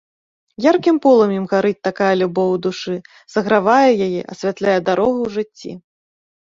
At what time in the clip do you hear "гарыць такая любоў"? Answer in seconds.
1.51-2.49